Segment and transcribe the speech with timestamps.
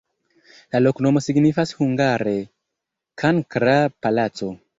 [0.75, 2.33] La loknomo signifas hungare:
[3.25, 4.53] kankra-palaco.